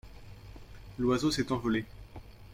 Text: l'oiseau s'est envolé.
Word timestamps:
l'oiseau 0.97 1.29
s'est 1.29 1.51
envolé. 1.51 1.85